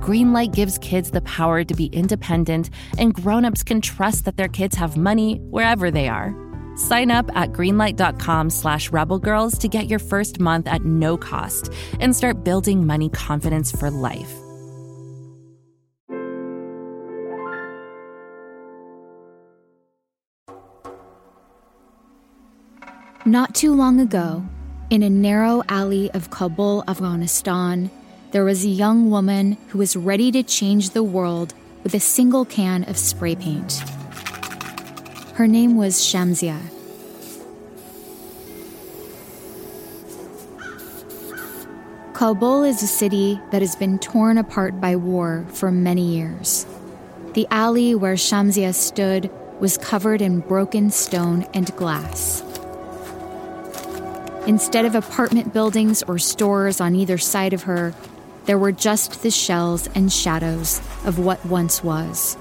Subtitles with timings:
[0.00, 4.76] Greenlight gives kids the power to be independent, and grown-ups can trust that their kids
[4.76, 6.34] have money wherever they are.
[6.76, 12.14] Sign up at greenlight.com slash rebelgirls to get your first month at no cost and
[12.14, 14.32] start building money confidence for life.
[23.24, 24.44] Not too long ago,
[24.88, 27.90] in a narrow alley of Kabul, Afghanistan,
[28.32, 32.44] there was a young woman who was ready to change the world with a single
[32.44, 33.82] can of spray paint.
[35.34, 36.60] Her name was Shamsia.
[42.14, 46.66] Kabul is a city that has been torn apart by war for many years.
[47.34, 52.42] The alley where Shamsia stood was covered in broken stone and glass.
[54.46, 57.92] Instead of apartment buildings or stores on either side of her,
[58.46, 62.36] there were just the shells and shadows of what once was.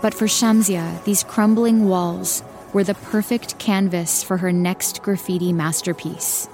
[0.00, 6.48] But for Shamsia, these crumbling walls were the perfect canvas for her next graffiti masterpiece.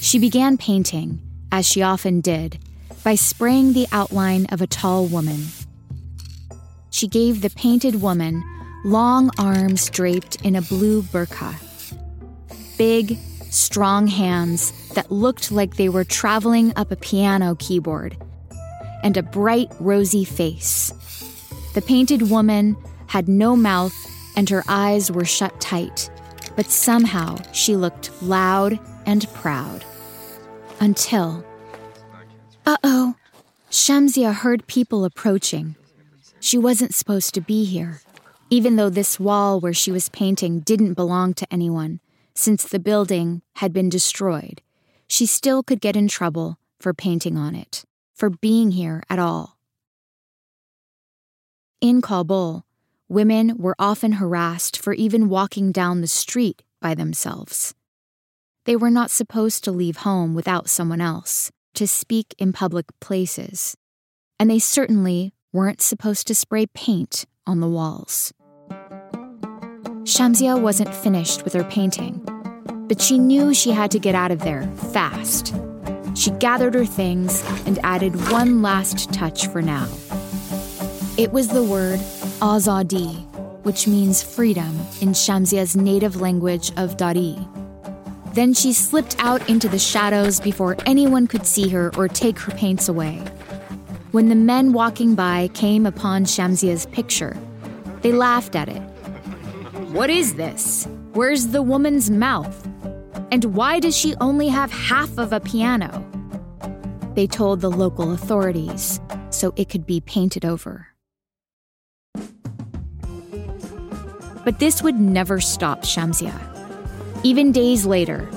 [0.00, 2.58] She began painting, as she often did,
[3.02, 5.46] by spraying the outline of a tall woman.
[6.90, 8.42] She gave the painted woman
[8.84, 11.54] long arms draped in a blue burqa,
[12.78, 13.18] big,
[13.50, 18.16] strong hands that looked like they were traveling up a piano keyboard,
[19.02, 20.92] and a bright, rosy face.
[21.74, 23.94] The painted woman had no mouth
[24.36, 26.10] and her eyes were shut tight,
[26.54, 29.84] but somehow she looked loud and proud.
[30.78, 31.44] Until.
[32.66, 33.14] Uh oh!
[33.70, 35.74] Shamsia heard people approaching.
[36.38, 38.02] She wasn't supposed to be here,
[38.50, 42.00] even though this wall where she was painting didn't belong to anyone,
[42.36, 44.62] since the building had been destroyed.
[45.08, 49.58] She still could get in trouble for painting on it, for being here at all.
[51.80, 52.64] In Kabul,
[53.08, 57.74] women were often harassed for even walking down the street by themselves.
[58.64, 63.76] They were not supposed to leave home without someone else, to speak in public places.
[64.38, 68.32] And they certainly weren't supposed to spray paint on the walls.
[70.06, 72.20] Shamsia wasn't finished with her painting,
[72.86, 74.62] but she knew she had to get out of there
[74.92, 75.52] fast.
[76.14, 79.88] She gathered her things and added one last touch for now.
[81.18, 81.98] It was the word
[82.38, 83.16] azadi,
[83.64, 87.36] which means freedom in Shamsia's native language of Dari.
[88.32, 92.52] Then she slipped out into the shadows before anyone could see her or take her
[92.52, 93.16] paints away.
[94.12, 97.36] When the men walking by came upon Shamsia's picture,
[98.02, 98.82] they laughed at it.
[99.92, 100.88] What is this?
[101.12, 102.66] Where's the woman's mouth?
[103.30, 106.04] And why does she only have half of a piano?
[107.14, 110.88] They told the local authorities so it could be painted over.
[114.44, 116.34] But this would never stop Shamsia.
[117.22, 118.28] Even days later,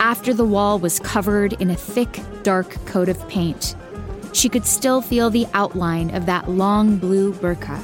[0.00, 3.76] after the wall was covered in a thick, dark coat of paint,
[4.32, 7.80] she could still feel the outline of that long blue burqa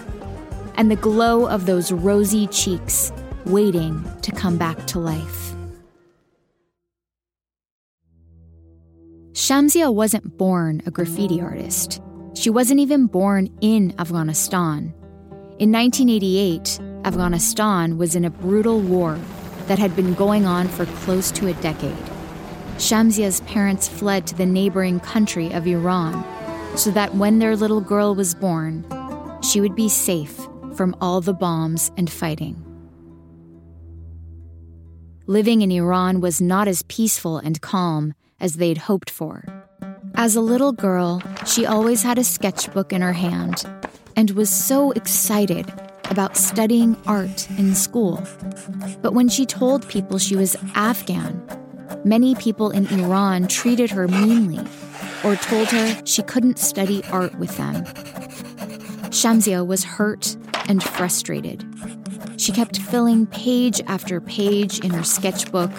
[0.77, 3.13] and the glow of those rosy cheeks
[3.47, 5.55] waiting to come back to life.
[9.33, 12.01] Shamsia wasn't born a graffiti artist.
[12.35, 14.95] She wasn't even born in Afghanistan.
[15.59, 19.19] In 1988, Afghanistan was in a brutal war
[19.67, 21.97] that had been going on for close to a decade.
[22.77, 26.25] Shamsia's parents fled to the neighboring country of Iran
[26.77, 28.85] so that when their little girl was born,
[29.43, 30.42] she would be safe
[30.75, 32.57] from all the bombs and fighting.
[35.27, 39.45] Living in Iran was not as peaceful and calm as they'd hoped for.
[40.15, 43.65] As a little girl, she always had a sketchbook in her hand
[44.17, 45.73] and was so excited
[46.11, 48.23] about studying art in school.
[49.01, 51.43] But when she told people she was Afghan,
[52.05, 54.65] many people in Iran treated her meanly
[55.25, 57.85] or told her she couldn't study art with them.
[59.13, 60.37] Shamsia was hurt
[60.69, 61.65] and frustrated.
[62.37, 65.71] She kept filling page after page in her sketchbook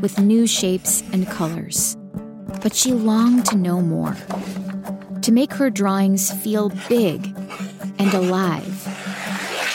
[0.00, 1.96] with new shapes and colors.
[2.62, 4.16] But she longed to know more,
[5.22, 7.26] to make her drawings feel big
[7.98, 8.80] and alive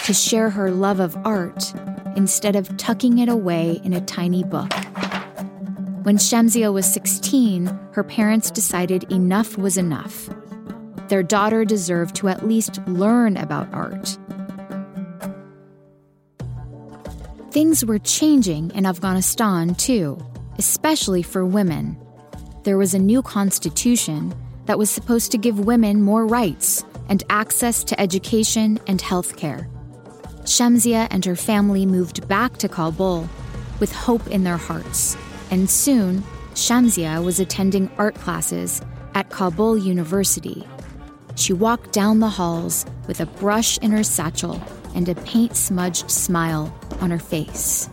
[0.05, 1.73] to share her love of art
[2.15, 4.71] instead of tucking it away in a tiny book.
[6.03, 10.29] When Shamsia was 16, her parents decided enough was enough.
[11.07, 14.15] Their daughter deserved to at least learn about art.
[17.55, 20.17] Things were changing in Afghanistan, too,
[20.57, 21.97] especially for women.
[22.63, 24.35] There was a new constitution
[24.65, 29.69] that was supposed to give women more rights and access to education and health care.
[30.43, 33.29] Shamsia and her family moved back to Kabul
[33.79, 35.15] with hope in their hearts,
[35.49, 36.23] and soon
[36.55, 38.81] Shamsia was attending art classes
[39.13, 40.67] at Kabul University.
[41.35, 44.61] She walked down the halls with a brush in her satchel
[44.95, 47.89] and a paint smudged smile on her face.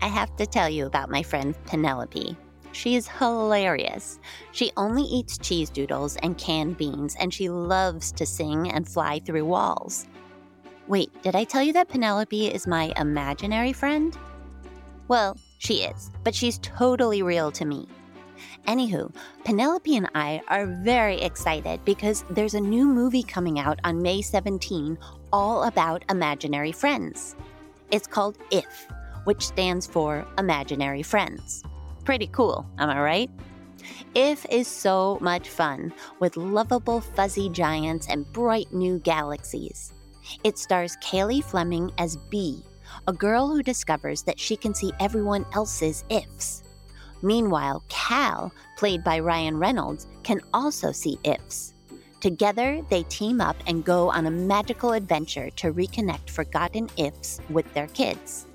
[0.00, 2.36] I have to tell you about my friend Penelope.
[2.72, 4.18] She is hilarious.
[4.52, 9.20] She only eats cheese doodles and canned beans, and she loves to sing and fly
[9.20, 10.06] through walls.
[10.88, 14.16] Wait, did I tell you that Penelope is my imaginary friend?
[15.08, 17.88] Well, she is, but she's totally real to me.
[18.66, 19.14] Anywho,
[19.44, 24.22] Penelope and I are very excited because there's a new movie coming out on May
[24.22, 24.98] 17
[25.32, 27.36] all about imaginary friends.
[27.90, 28.86] It's called If
[29.24, 31.62] which stands for Imaginary Friends.
[32.04, 33.30] Pretty cool, am I right?
[34.14, 39.92] If is so much fun with lovable fuzzy giants and bright new galaxies.
[40.42, 42.62] It stars Cailey Fleming as Bee,
[43.06, 46.62] a girl who discovers that she can see everyone else's ifs.
[47.24, 51.72] Meanwhile, Cal, played by Ryan Reynolds, can also see ifs.
[52.20, 57.72] Together, they team up and go on a magical adventure to reconnect forgotten ifs with
[57.72, 58.46] their kids.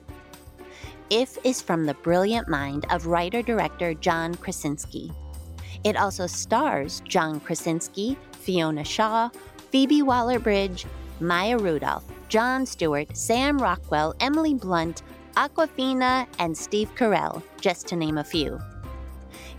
[1.10, 5.12] If is from the brilliant mind of writer director John Krasinski.
[5.83, 9.30] It also stars John Krasinski, Fiona Shaw,
[9.72, 10.86] Phoebe Waller Bridge,
[11.19, 15.01] Maya Rudolph, Jon Stewart, Sam Rockwell, Emily Blunt,
[15.39, 18.59] Awkwafina, and Steve Carell, just to name a few.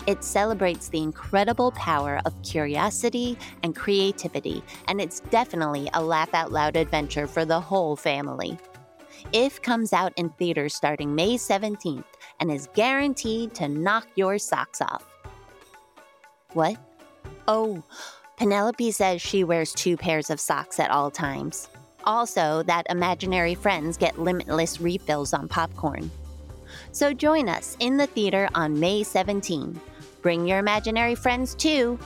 [0.06, 6.52] It celebrates the incredible power of curiosity and creativity, and it's definitely a laugh out
[6.52, 8.58] loud adventure for the whole family.
[9.32, 12.04] If comes out in theaters starting May 17th
[12.40, 15.08] and is guaranteed to knock your socks off.
[16.52, 16.76] What?
[17.48, 17.82] Oh,
[18.36, 21.70] Penelope says she wears two pairs of socks at all times.
[22.04, 26.10] Also, that imaginary friends get limitless refills on popcorn.
[26.92, 29.80] So join us in the theater on May 17.
[30.22, 31.98] Bring your imaginary friends too.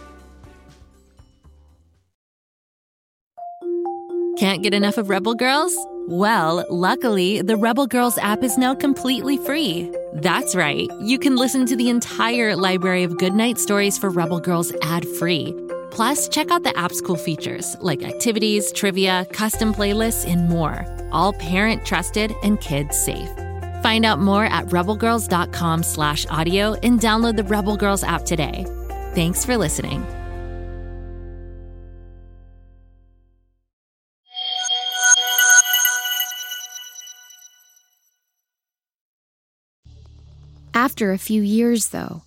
[4.39, 5.75] Can't get enough of Rebel Girls?
[6.07, 9.91] Well, luckily, the Rebel Girls app is now completely free.
[10.13, 14.73] That's right, you can listen to the entire library of goodnight stories for Rebel Girls
[14.83, 15.55] ad free.
[15.95, 20.85] Plus, check out the app's cool features like activities, trivia, custom playlists, and more.
[21.13, 23.31] All parent trusted and kids safe.
[23.81, 28.67] Find out more at rebelgirls.com slash audio and download the Rebel Girls app today.
[29.15, 30.05] Thanks for listening.
[40.75, 42.23] After a few years, though,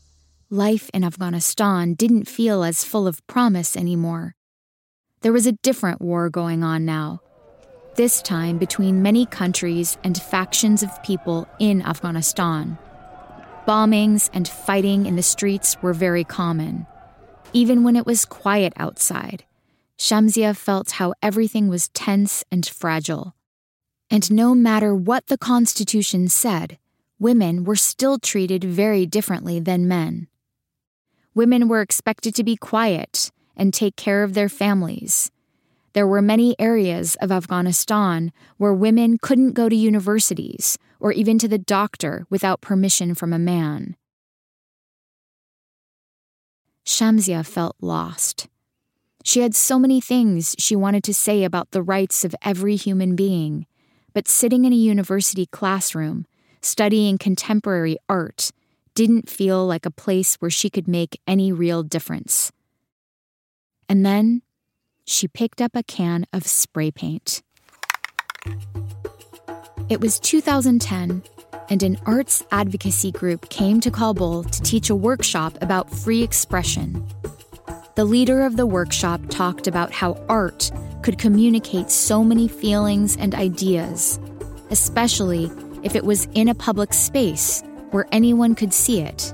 [0.49, 4.35] life in Afghanistan didn't feel as full of promise anymore.
[5.21, 7.21] There was a different war going on now,
[7.95, 12.77] this time between many countries and factions of people in Afghanistan.
[13.67, 16.87] Bombings and fighting in the streets were very common.
[17.51, 19.43] Even when it was quiet outside,
[19.97, 23.35] Shamsia felt how everything was tense and fragile.
[24.09, 26.77] And no matter what the Constitution said,
[27.19, 30.27] women were still treated very differently than men.
[31.37, 35.29] Women were expected to be quiet and take care of their families.
[35.93, 41.47] There were many areas of Afghanistan where women couldn't go to universities or even to
[41.47, 43.95] the doctor without permission from a man.
[46.83, 48.47] Shamsia felt lost.
[49.23, 53.15] She had so many things she wanted to say about the rights of every human
[53.15, 53.67] being,
[54.11, 56.25] but sitting in a university classroom,
[56.63, 58.49] studying contemporary art
[58.97, 62.51] didn't feel like a place where she could make any real difference.
[63.87, 64.41] And then
[65.05, 67.43] she picked up a can of spray paint.
[69.87, 71.21] It was 2010,
[71.69, 77.05] and an arts advocacy group came to Kabul to teach a workshop about free expression.
[77.93, 80.71] The leader of the workshop talked about how art
[81.03, 84.19] could communicate so many feelings and ideas,
[84.71, 85.51] especially
[85.83, 89.33] if it was in a public space where anyone could see it.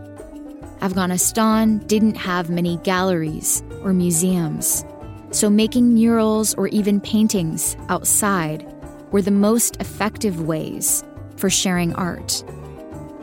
[0.82, 4.84] Afghanistan didn't have many galleries or museums,
[5.32, 8.66] so making murals or even paintings outside
[9.12, 11.04] were the most effective ways
[11.38, 12.44] for sharing art.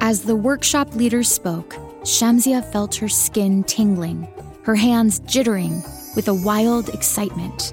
[0.01, 4.27] As the workshop leader spoke, Shamsia felt her skin tingling,
[4.63, 5.85] her hands jittering
[6.17, 7.73] with a wild excitement.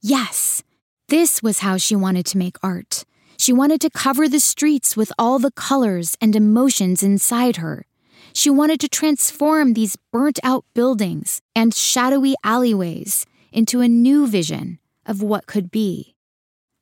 [0.00, 0.62] Yes,
[1.08, 3.04] this was how she wanted to make art.
[3.38, 7.86] She wanted to cover the streets with all the colors and emotions inside her.
[8.34, 14.78] She wanted to transform these burnt out buildings and shadowy alleyways into a new vision
[15.06, 16.14] of what could be.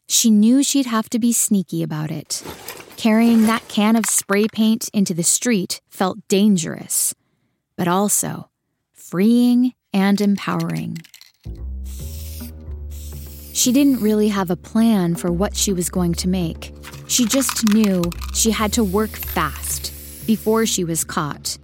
[0.08, 2.42] She knew she'd have to be sneaky about it.
[2.96, 7.14] Carrying that can of spray paint into the street felt dangerous,
[7.76, 8.50] but also
[8.92, 10.98] freeing and empowering.
[13.56, 16.74] She didn't really have a plan for what she was going to make.
[17.08, 18.02] She just knew
[18.34, 19.94] she had to work fast
[20.26, 21.56] before she was caught.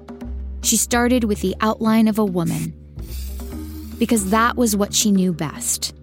[0.63, 2.73] She started with the outline of a woman
[3.99, 5.95] because that was what she knew best.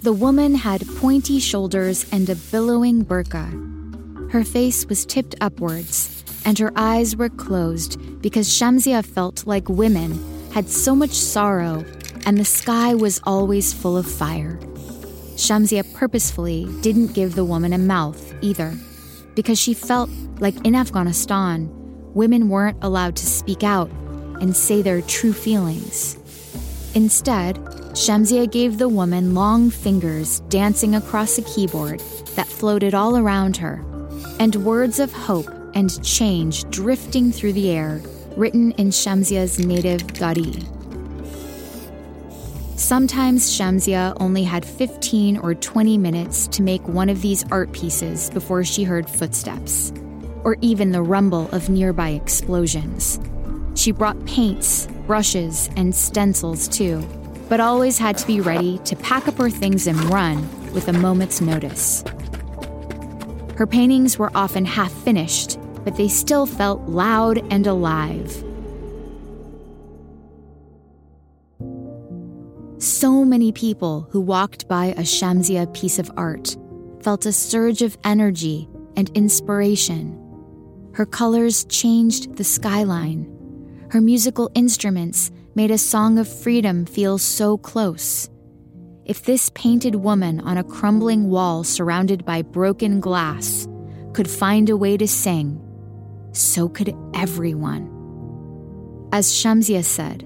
[0.00, 4.32] The woman had pointy shoulders and a billowing burqa.
[4.32, 10.18] Her face was tipped upwards, and her eyes were closed because Shamsia felt like women
[10.54, 11.84] had so much sorrow
[12.24, 14.58] and the sky was always full of fire.
[15.36, 18.74] Shamsia purposefully didn't give the woman a mouth either,
[19.34, 20.08] because she felt
[20.40, 21.68] like in Afghanistan,
[22.14, 23.90] women weren't allowed to speak out
[24.40, 26.16] and say their true feelings.
[26.94, 27.56] Instead,
[27.92, 32.00] Shamsia gave the woman long fingers dancing across a keyboard
[32.34, 33.84] that floated all around her,
[34.40, 38.00] and words of hope and change drifting through the air,
[38.36, 40.54] written in Shamsia's native Dari.
[42.76, 48.28] Sometimes Shamsia only had 15 or 20 minutes to make one of these art pieces
[48.28, 49.94] before she heard footsteps,
[50.44, 53.18] or even the rumble of nearby explosions.
[53.76, 57.02] She brought paints, brushes, and stencils too,
[57.48, 60.92] but always had to be ready to pack up her things and run with a
[60.92, 62.04] moment's notice.
[63.56, 68.44] Her paintings were often half finished, but they still felt loud and alive.
[72.86, 76.56] So many people who walked by a Shamsia piece of art
[77.00, 80.16] felt a surge of energy and inspiration.
[80.94, 83.26] Her colors changed the skyline.
[83.90, 88.30] Her musical instruments made a song of freedom feel so close.
[89.04, 93.66] If this painted woman on a crumbling wall surrounded by broken glass
[94.12, 95.60] could find a way to sing,
[96.30, 97.90] so could everyone.
[99.10, 100.22] As Shamsia said,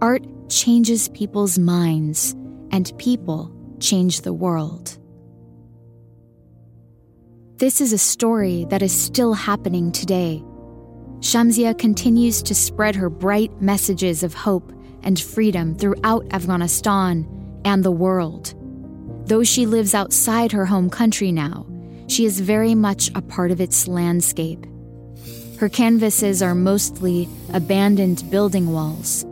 [0.00, 2.32] art changes people's minds,
[2.70, 4.98] and people change the world.
[7.56, 10.42] This is a story that is still happening today.
[11.20, 17.26] Shamsia continues to spread her bright messages of hope and freedom throughout Afghanistan
[17.64, 18.54] and the world.
[19.26, 21.66] Though she lives outside her home country now,
[22.08, 24.66] she is very much a part of its landscape.
[25.58, 29.24] Her canvases are mostly abandoned building walls,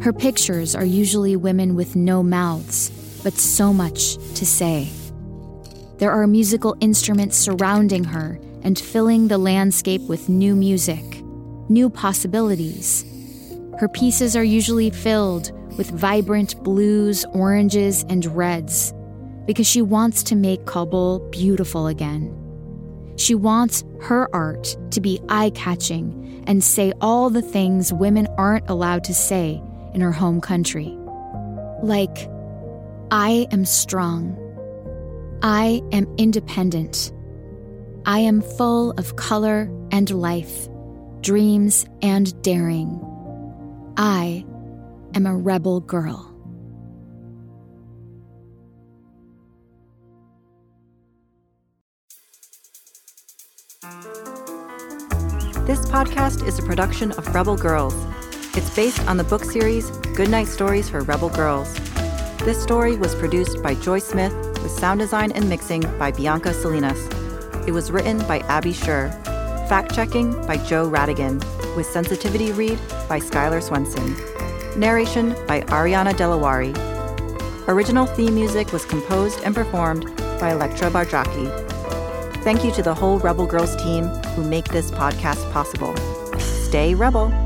[0.00, 2.90] her pictures are usually women with no mouths,
[3.24, 4.88] but so much to say.
[5.98, 11.02] There are musical instruments surrounding her and filling the landscape with new music,
[11.68, 13.04] new possibilities.
[13.78, 18.92] Her pieces are usually filled with vibrant blues, oranges, and reds
[19.46, 22.32] because she wants to make Kabul beautiful again.
[23.16, 28.68] She wants her art to be eye catching and say all the things women aren't
[28.68, 29.62] allowed to say
[29.96, 30.96] in her home country.
[31.82, 32.28] Like,
[33.10, 34.36] I am strong.
[35.42, 37.12] I am independent.
[38.04, 40.68] I am full of color and life,
[41.22, 43.00] dreams and daring.
[43.96, 44.44] I
[45.14, 46.32] am a rebel girl.
[55.64, 57.94] This podcast is a production of Rebel Girls.
[58.56, 61.74] It's based on the book series Goodnight Stories for Rebel Girls.
[62.38, 64.32] This story was produced by Joy Smith
[64.62, 67.06] with sound design and mixing by Bianca Salinas.
[67.68, 69.10] It was written by Abby Sher.
[69.68, 71.44] Fact checking by Joe Rhatigan,
[71.76, 72.78] with sensitivity read
[73.10, 74.16] by Schuyler Swenson.
[74.74, 76.72] Narration by Ariana Delawari.
[77.68, 80.04] Original theme music was composed and performed
[80.40, 82.42] by Elettra Bargiacchi.
[82.42, 85.94] Thank you to the whole Rebel Girls team who make this podcast possible.
[86.38, 87.45] Stay Rebel!